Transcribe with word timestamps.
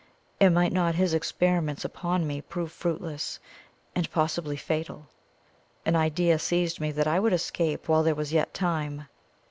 and 0.39 0.55
might 0.55 0.73
not 0.73 0.95
his 0.95 1.13
experiments 1.13 1.85
upon 1.85 2.25
me 2.25 2.41
prove 2.41 2.71
fruitless, 2.71 3.39
and 3.93 4.09
possibly 4.09 4.55
fatal? 4.57 5.05
An 5.85 5.95
idea 5.95 6.39
seized 6.39 6.79
me 6.79 6.91
that 6.91 7.05
I 7.05 7.19
would 7.19 7.33
escape 7.33 7.87
while 7.87 8.01
there 8.01 8.15
was 8.15 8.33
yet 8.33 8.51
time. 8.51 9.05